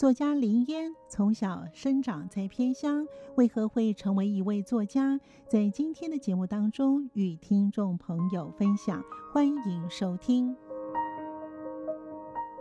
[0.00, 3.06] 作家林烟从小生长在偏乡，
[3.36, 5.20] 为何会成为一位作家？
[5.46, 9.04] 在今天的节目当中，与听众朋友分享。
[9.30, 10.56] 欢迎收听。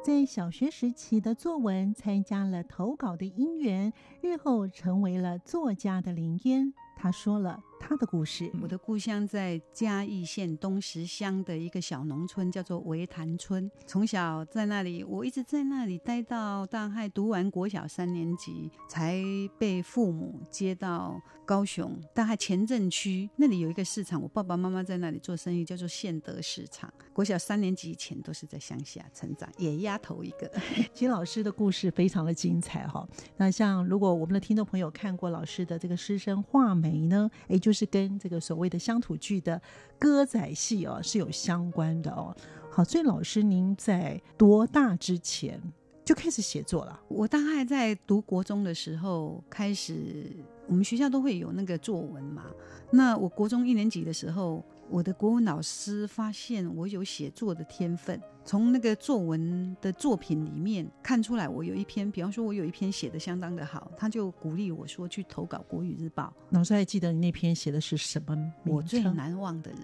[0.03, 6.73] 在小学时期的作文，参加了投稿的因缘，日后成为了作家的林烟。
[6.97, 8.51] 他说了他的故事。
[8.61, 13.71] 我的故乡在嘉义县东石乡的一个小农村，叫做围潭村。
[13.87, 19.23] 从小在那里，我一直在那里待到大概读完国小三年级，才
[19.57, 23.27] 被父母接到高雄大概前镇区。
[23.37, 26.93] 那里有一个市场，我爸爸妈妈在那里做生意，叫做县德市场。
[27.11, 30.51] 国小三年级以前都是在乡下成长，野丫头一个。
[30.93, 33.07] 其实老师的故事非常的精彩哈。
[33.37, 36.99] 那像如果我们的听众朋友看过老师的这个师生画眉。
[36.99, 37.31] 呢？
[37.47, 39.61] 哎就就是跟这个所谓的乡土剧的
[39.99, 42.35] 歌仔戏哦是有相关的哦。
[42.71, 45.61] 好，所以老师您在多大之前
[46.03, 46.99] 就开始写作了？
[47.07, 50.25] 我大概在读国中的时候开始，
[50.65, 52.45] 我们学校都会有那个作文嘛。
[52.89, 54.65] 那我国中一年级的时候。
[54.89, 66.33] 我的国文老师发现我有写作的天分，从那个作文的作品里面看出来，我有一篇，比方说，我有一篇写的相当的好，他就鼓励我说去投稿《国语日报》。
[66.49, 68.35] 老师还记得你那篇写的是什么？
[68.65, 69.81] 我最难忘的人，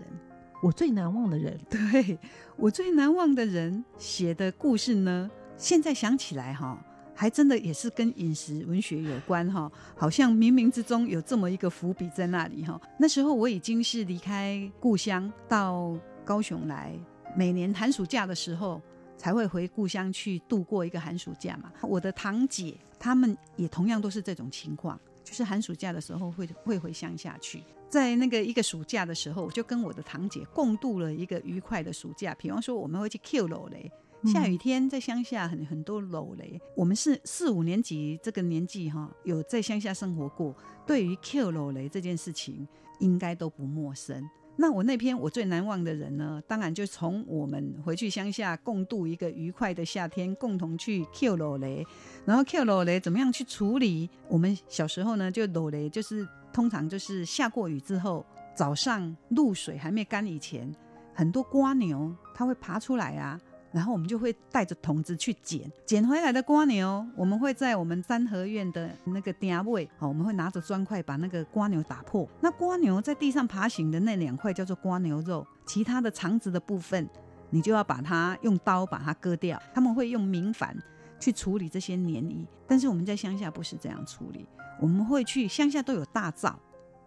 [0.64, 2.18] 我最难忘的人，对，
[2.58, 5.30] 我最难忘的人写的故事呢？
[5.56, 6.84] 现在想起来哈。
[7.16, 12.80] 还真的也是跟饮食文学有关哈，好像冥冥之中有这么一个伏笔在那里哈。
[13.00, 16.94] 那时候我已经是离开故乡到高雄来，
[17.36, 18.82] 每年寒暑假的时候
[19.18, 21.72] 才会回故乡去度过一个寒暑假嘛。
[21.82, 27.64] 我的堂姐她们也同样都是这种情况，就是寒暑假的时候会会回乡下去。
[27.88, 32.36] 在那个一个暑假的时候，我就跟我的堂姐共度了一个愉快的暑假。
[32.36, 33.90] 比方说，我们会去 Q 楼嘞。
[34.26, 40.56] 下雨天在乡下很很多诏雷，我们是四五年级这个年纪哈，有在乡下生活过，
[40.86, 42.68] 对于 Q 楼雷这件事情
[43.00, 44.28] 应该都不陌生。
[44.58, 51.86] 那我那篇我最难忘的人呢，当然就从我们回去乡下共度一个愉快的夏天，共同去 Q 楼雷，
[52.26, 54.10] 然后 Q 楼雷怎么样去处理？
[54.30, 58.26] 我们小时候呢，就楼雷就是通常就是下过雨之后，
[58.56, 60.74] 早上露水还没干以前，
[61.14, 63.38] 很多瓜牛它会爬出来啊。
[63.76, 72.26] 然后我们就会带着桶子去捡，捡回来的瓜牛，我们会在我们三合院的那个鼎位，好，我们会拿着砖块把那个瓜牛打破。
[72.40, 77.06] 那瓜牛在地上爬行的那两块叫做瓜牛肉，其他的肠子的部分，
[77.50, 79.62] 你就要把它用刀把它割掉。
[79.74, 80.74] 他们会用明矾
[81.20, 84.48] 去处理这些黏液，但是我们在乡下不是这样处理，
[84.80, 86.58] 我们会去乡下都有大灶，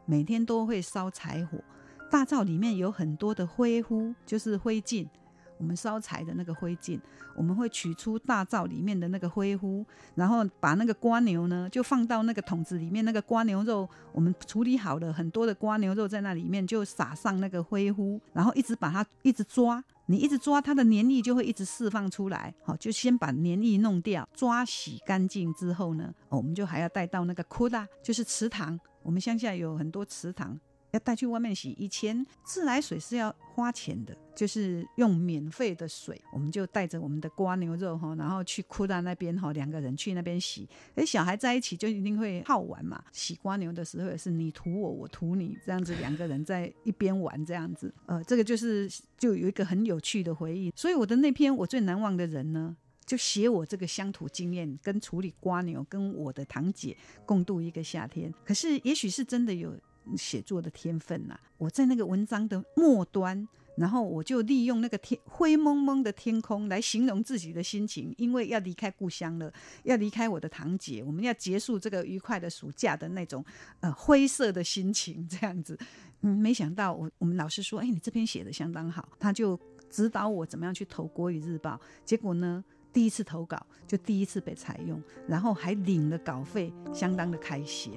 [0.04, 1.56] 每天都会烧柴火，
[2.10, 5.08] 大灶里面有很多的灰乎，就是灰烬。
[5.58, 6.98] 我们烧柴的那个灰烬，
[7.34, 13.04] 我们会取出大灶里面的那个灰污，然后把那个瓜牛呢，就放到那个桶子里面。
[13.04, 22.54] 那个瓜牛肉，我们处理好了很多的瓜牛肉在那里面，就撒上那个灰污，然后一直把它一直抓，你一直抓它的黏液就会一直释放出来。
[22.64, 28.78] 好，就先把黏液弄掉，抓洗干净之后呢，我们就还要带到那个库拉，就是池塘。
[29.02, 30.58] 我们乡下有很多池塘。
[30.92, 40.68] 要带去外面洗，以前自来水是要花钱的，就是用免费的水，我们就带着我们的瓜牛肉哈，然后去库大那边哈，两个人去那边洗。
[40.94, 50.72] 哎，小孩在一起就一定会好玩嘛，洗瓜牛的时候也是你涂我，我涂你，这样子两个人在一边玩这样子，呃，这个就是就有一个很有趣的回忆。
[50.74, 52.74] 所以我的那篇我最难忘的人呢，
[53.04, 58.32] 就写我这个乡土经验跟处理瓜牛，跟我的堂姐共度一个夏天。
[58.44, 59.74] 可是也许是真的有。
[60.16, 63.46] 写作的天分呐、我在那个文章的末端，
[63.76, 69.52] 然后我就利用那个天灰蒙蒙的天空来形容自己的心情，因为要离开故乡了，
[69.84, 73.44] 要离开我的堂姐，我们要结束这个愉快的暑假的那种
[73.80, 75.78] 呃灰色的心情，这样子。
[76.22, 79.58] 嗯，没想到我我们老师说，哎，你这篇写的相当好，他就
[79.88, 81.80] 指导我怎么样去投国语日报。
[82.04, 87.92] 结果呢，第一次投稿就第一次被采用，然后还领了稿费，相当的开心。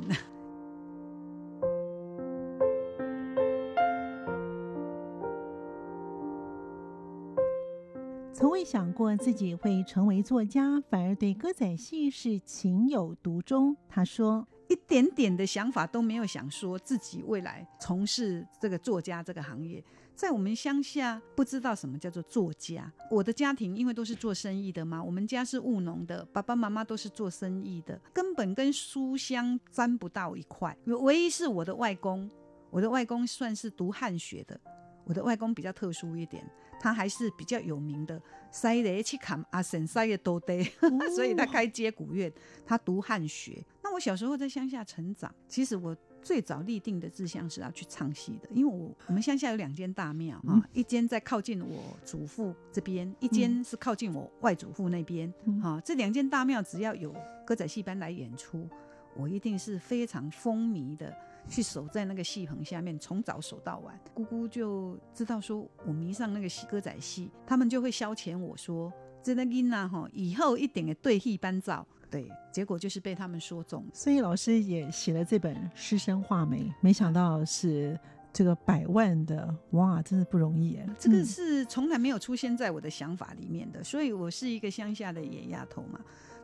[8.42, 13.78] 从未想过自己会成为作家，反而对歌仔戏是情有独钟。
[13.88, 19.84] 他说：“一点点的想法都没有，想说自己未来从事这个作家这个行业。
[20.16, 22.92] 在我们乡下，不知道什么叫做作家。
[23.12, 30.76] 我的家庭因为都是做生意的嘛，我们家是务农的，爸爸妈妈都是做生意的，根本跟书香沾不到一块。
[30.86, 32.28] 唯一是我的外公，
[32.72, 34.60] 我的外公算是读汉学的。
[35.04, 36.48] 我的外公比较特殊一点，
[36.82, 38.20] 他还是比较有名的，
[38.52, 40.64] 塞雷去砍阿婶塞耶多得，
[41.16, 42.30] 所以他开接骨院，
[42.66, 43.64] 他读汉学。
[43.84, 45.96] 那我小时候在乡下成长，其实我。
[46.24, 55.28] 最早立定的志向是要去唱戏的，因为我我们乡下有两间大庙啊，嗯、一间在靠近我祖父这边，一间是靠近我外祖父那边。
[55.64, 57.12] 哈、嗯，这两间大庙只要有
[57.44, 58.70] 歌仔戏班来演出，
[59.18, 61.12] 我一定是非常风靡的，
[61.48, 64.00] 去守在那个戏棚下面，从早守到晚。
[64.14, 68.92] 姑姑就知道说我迷上那个戏歌仔戏，他们就会消遣我说
[69.24, 77.98] ：“这个囡仔哈，以后一定会对戏班造。”对，结果就是被他们说中，所以老师也写了这本《师生画眉》，没想到是
[78.34, 80.86] 这个百万的，哇，真的不容易哎！
[81.00, 86.02] 这个是从来没有出现在我的想法里面的，所以我是一个乡下的野丫头嘛，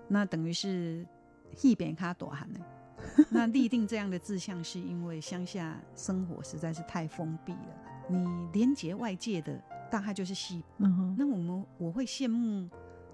[0.07, 1.05] 那等于是
[1.61, 2.59] 一边卡多喊呢。
[3.29, 10.63] 那立定这样的志向，是因为乡下生活实在是太封闭了，你连接外界的大概就是戏。
[10.77, 12.69] 嗯哼，那我们我会羡慕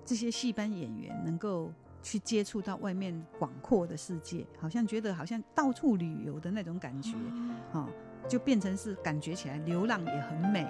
[0.06, 1.72] 这些戏班演员能够。
[2.06, 7.16] 去接触到外面广阔的世界，好像觉得好像到处旅游的那种感觉，
[7.72, 7.88] 哦，
[8.28, 10.68] 就变成是感觉起来流浪也很美。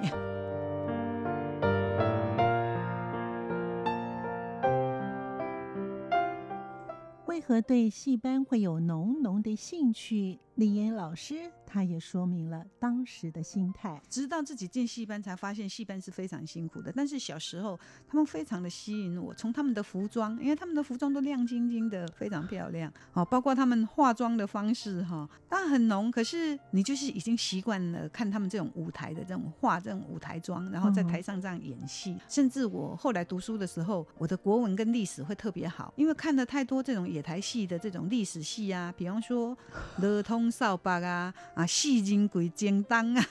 [7.53, 10.39] 和对戏班会有浓浓的兴趣？
[10.55, 11.51] 李岩老师。
[11.73, 16.93] 他也说明了当时的心态，直到自己进戏班才发现戏班是非常辛苦的。
[16.95, 22.93] 但是小时候他们非常的吸引我，从他们的服装，因为他们的服装都亮晶晶的，非常漂亮。
[23.13, 26.11] 哦，包括他们化妆的方式，哈，当然很浓。
[26.11, 32.11] 可是你就是已经习惯了看他们这种舞台的这种化这种舞台妆，然后在台上这样演戏。
[32.11, 39.57] 嗯、甚至我后来读书的时候，我的国文跟历史会特别好，因为看了太多这种野台戏的这种历史戏啊，比方说
[39.97, 41.33] 《乐通扫把》啊。
[41.65, 43.25] 戏精鬼精当啊，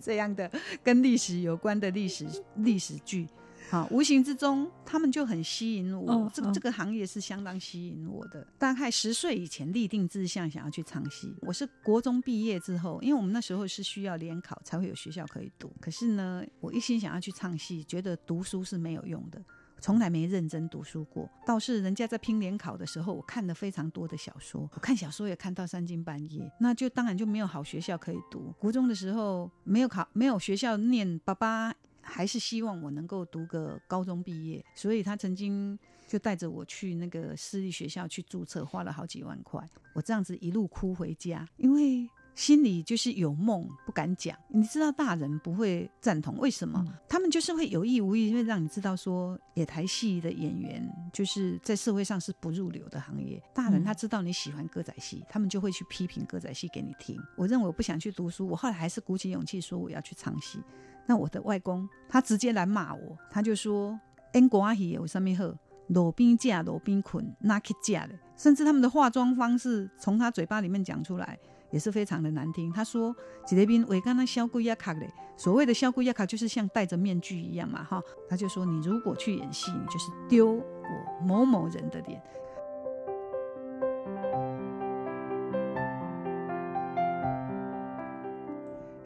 [0.00, 0.50] 这样的
[0.82, 2.26] 跟历史有关的历史
[2.56, 3.28] 历史剧，
[3.70, 6.12] 好，无形之中他们就很吸引我。
[6.12, 8.46] 哦、这个这个行业是相当吸引我的。
[8.58, 11.34] 大概十岁以前立定志向，想要去唱戏。
[11.42, 15.72] 我是国中毕业之后，因为我们那时候是需要联考才会有学校可以读。
[15.80, 19.42] 可是呢，我一心想要去唱戏，觉得读书是没有用的。
[19.80, 28.52] 从来没认真读书过，倒是人家在拼联考的时候，我看了非常多的小说，我看小说也看到三更半夜，那就当然就没有好学校可以读。
[28.58, 39.64] 国中的时候没有考，没有学校念，爸爸还是希望我能够读个高中毕业，所以他曾经就带着我去那个私立学校去注册，花了好几万块。
[39.94, 42.08] 我这样子一路哭回家，因为。
[42.36, 46.84] 心里就是有梦不敢讲，你知道大人不会赞同，为什么？
[46.86, 53.42] 嗯、他们就是会有意无意会让你知道说，野台戏的演员就是在社会上是不入流的行业。
[53.54, 57.18] 大人他知道你喜欢歌仔戏，他们就会去批评歌仔戏给你听。
[57.36, 60.60] 我认为我不想去读书，我后来还是鼓起勇气说我要去唱戏。
[61.06, 63.98] 那我的外公他直接来骂我，他就说
[64.34, 65.56] ：“英国阿戏有什么好？
[65.88, 71.38] 路边架路边捆、拿去架的？”甚至他们的化妆方式从他嘴巴里面讲出来。
[71.70, 72.72] 也是非常的难听。
[72.72, 73.14] 他说
[73.46, 80.62] ：“这边我刚刚削龟压卡嘞，所谓的削龟压卡就是像戴着面具一样嘛，哈。”他就说：“你如果去演戏，你就是丢我
[81.24, 82.22] 某某人的脸。”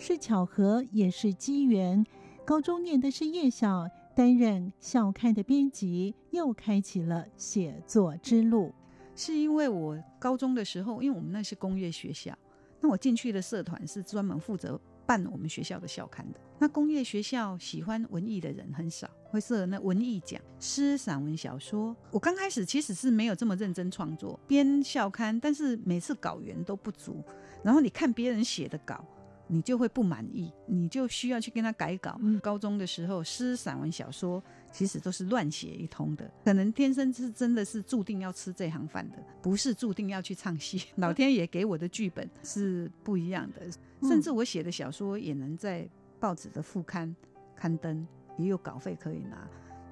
[0.03, 2.07] 是巧合，也是机缘。
[2.47, 8.73] 高中念的是夜校，担任校刊的编辑，又开启了写作之路。
[9.15, 12.33] 是因为我高中的时候，因为我们那是工业学校。
[12.81, 16.41] 那我进去的社团是专门负责办我们学校的校刊的。
[16.59, 21.97] 那工业学校喜欢文艺的人很少，会设那文艺奖、诗、散文、小说。
[22.11, 27.25] 我刚开始其实是没有这么认真创作编校刊，但是每次稿源都不足。
[27.63, 29.05] 然后你看别人写的稿，
[29.51, 32.17] 你就会不满意，你就需要去跟他改稿。
[32.23, 34.43] 嗯、高中的时候，诗、散文、小说。
[34.73, 40.81] 其实都是乱写一通的，可能天生是真的是注定要吃这行饭的，不是注定要去唱戏。
[40.95, 43.63] 老天爷给我的剧本是不一样的，
[44.09, 45.89] 甚至我写的小说也能在
[46.21, 47.13] 报纸的副刊
[47.57, 48.07] 刊登，
[48.39, 49.45] 也有稿费可以拿，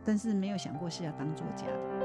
[0.05, 1.98] 但是没有想过是要当作家的。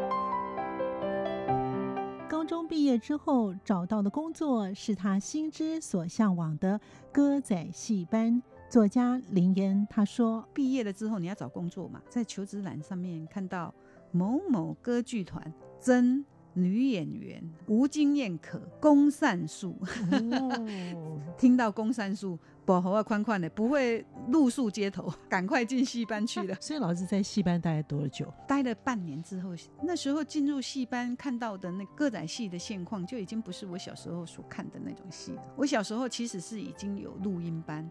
[2.43, 6.77] 高中毕业之后找到的工作是他心之所向往的
[7.09, 8.43] 歌仔戏班。
[8.69, 13.73] 作家林妍他说：“毕业了之后，你要找工作嘛，在求职栏上面看到
[14.11, 19.77] 某某歌剧团真女演员，无经验可工善术。
[20.11, 26.55] 哦、听到工善术，保护啊宽宽的，不会露宿街头， 赶快进戏班去了。
[26.61, 28.33] 所以老师在戏班待了多久？
[28.47, 29.51] 待了半年之后，
[29.81, 35.41] 那时候进入戏班看到的那歌仔戏的现况，就已经不是我小时候所看的那种戏了。
[35.55, 37.89] 我小时候其实是已经有录音班，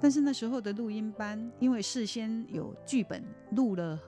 [0.00, 3.98] 但是那时候的录音班，因为事先有剧本录了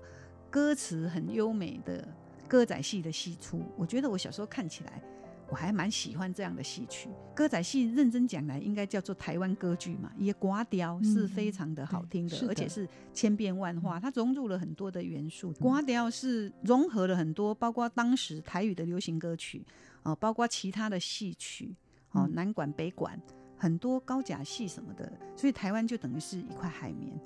[0.50, 2.06] 歌词很优美的。
[2.48, 5.02] 歌仔戏的戏出，我觉得我小时候看起来，
[5.48, 7.08] 我还蛮喜欢这样的戏曲。
[7.34, 15.52] 歌仔戏认真讲来，应该叫做台湾歌剧嘛，也歌调是非常的好听的，而且是千变万化，它融入了很多的元素。
[15.60, 19.64] 刮调是融合了很多，包括当时台语的流行歌曲，
[20.02, 21.74] 哦，包括其他的戏曲，
[22.12, 23.20] 哦，南管北管，
[23.56, 27.16] 很多高甲戏什么的，所以台湾就等于是一块海绵。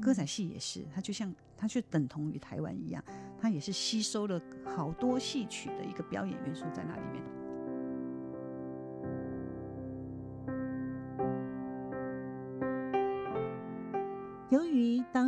[0.00, 3.02] 歌仔戏也是，它就像它就等同于台湾一样，
[3.40, 7.37] 它也是吸收了好多戏曲的一个表演元素在那里面。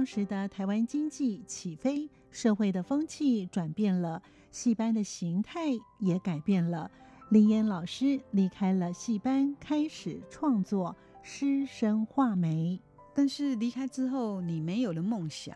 [0.00, 5.60] 当时的台湾经济起飞，社会的风气转变了，戏班的形态
[5.98, 6.90] 也改变了。
[7.28, 12.80] 林妍老师离开了戏班，开始创作《师生画眉》。
[13.14, 15.54] 但是离开之后，你没有了梦想，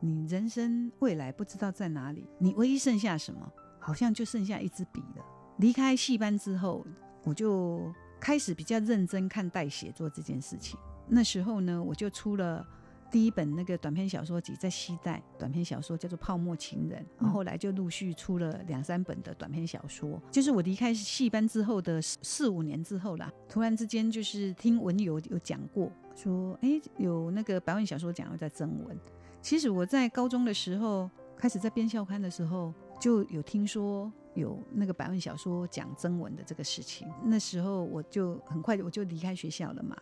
[0.00, 2.26] 你人生未来不知道在哪里。
[2.38, 3.52] 你唯一剩下什么？
[3.78, 5.24] 好像就剩下一支笔了。
[5.58, 6.82] 离开戏班之后，
[7.24, 10.80] 我就开始比较认真看待写作这件事情。
[11.06, 12.66] 那时候呢，我就出了
[13.12, 20.18] 第一本那个短篇小说集，在西代短篇小说叫做《泡沫情人》，然后后来就陆续出了两三本的短篇小说。
[20.30, 25.92] 就是我离开戏班之后的四五年之后啦，突然之间就是听文友有讲过。
[26.14, 28.98] 说，哎，有那个百万小说奖要在征文。
[29.42, 37.06] 其实我在高中的时候，开始在编校刊的时候，就有听说有那个百万小说讲征文的这个事情。
[37.24, 39.94] 那时候我就很快我就离开学校了嘛。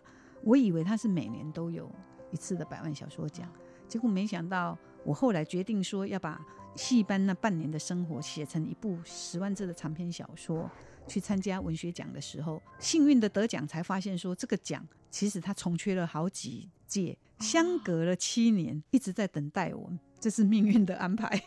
[0.44, 1.90] 我以为他是每年都有
[2.30, 3.48] 一次的百万小说奖，
[3.88, 6.40] 结果没想到，我后来决定说要把
[6.76, 10.70] 戏班那半年的生活写成一部十万字的长篇小说。
[11.06, 21.28] 去参加文学奖的时候，幸运的得奖，才发现说这个奖其实它重缺了好几届，相隔了七年，一直在等待我们，这是命运的安排。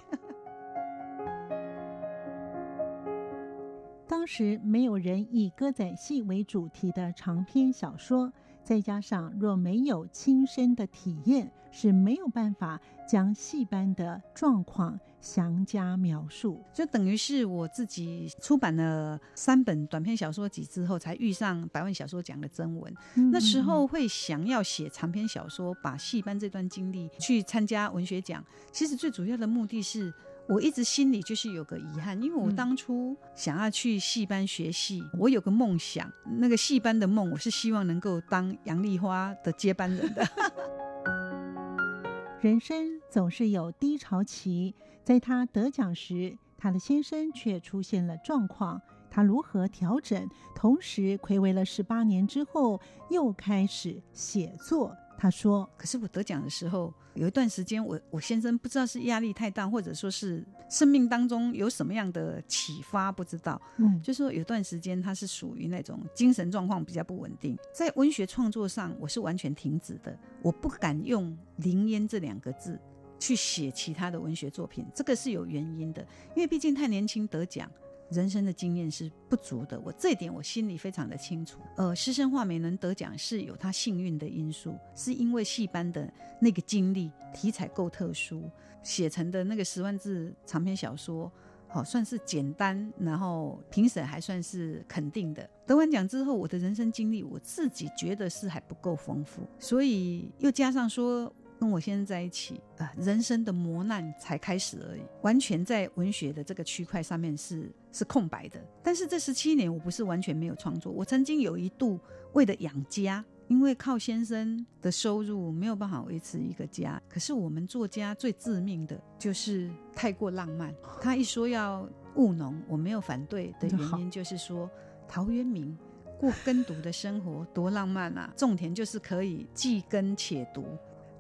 [4.06, 8.34] 当时没有人以歌仔戏为主题的长篇小说。
[8.63, 16.62] 再加上若没有亲身的体验，是没有办法将戏班的状况详加描述。
[16.74, 22.93] 就等于是我自己出版了三本短篇小说集之后，才遇上百万小说奖的征文。
[23.15, 28.43] 嗯、那时候会想要写长篇小说，把戏班这段经历去参加文学奖。
[28.72, 30.13] 其实最主要的目的是。
[30.50, 40.28] 我一直心里就是有个遗憾，因为我当初想要去戏班学戏，嗯、我有个梦想，那个戏班的梦，我是希望能够当杨丽花的接班人的。
[42.42, 50.30] 人生总是有低潮期，在他得奖时，他的先生却出现了状况，他如何调整？
[50.54, 54.94] 同时，睽违了十八年之后，又开始写作。
[55.24, 63.62] 他说：“可是我得奖的时候，有一段时间我，我我先生不知道是压力太大，或者说是生命当中有什么样的启发，不知道。
[63.77, 72.77] 嗯，就是说有段时间他是属于那种精神状况比较不稳定，在文学创作上我是完全停止的，我不敢用‘林烟’这两个字
[73.18, 77.72] 去写其他的文学作品，这个是有原因的，因为毕竟太年轻得奖。”
[78.13, 81.60] 人生的经验是不足的，我这点我心里非常的清楚。
[81.75, 88.50] 呃，师生画眉能得奖是有他幸运的因素，是因为戏班的那个经历，题材够特殊，
[88.82, 91.32] 写成的那个十万字长篇小说，
[91.67, 95.50] 好、算是简单，然后评审还算是肯定的。
[95.65, 101.34] 得完奖之后，我的人生经历我自己觉得是还不够丰富，所以又加上说。
[101.60, 108.60] 跟我先生在一起啊，人生的磨难才开始而已，完全在文学的这个区块上面是是空白的。
[108.84, 110.92] 但是这十七年，我不是完全没有创作。
[110.92, 112.00] 我曾经有一度
[112.34, 117.02] 为了养家，因为靠先生的收入没有办法维持一个家。
[117.08, 120.74] 可是我们作家最致命的就是太过浪漫。
[121.02, 124.70] 他一说要务农，我没有反对的原因 就是说，
[125.08, 125.78] 陶渊明
[126.20, 128.34] 过耕读的生活多浪漫啊！
[128.36, 130.66] 种田就是可以既耕且读。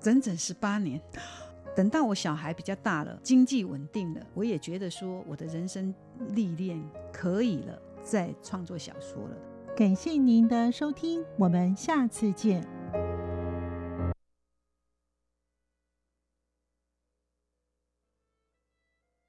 [0.03, 1.01] 整整十八年，
[1.73, 5.95] 等到我小孩比较大了，经济稳定了，我也觉得说我的人生
[6.31, 6.77] 历练
[7.13, 9.37] 可以了，再创作小说了。
[9.77, 12.67] 感谢您的收听，我们下次见。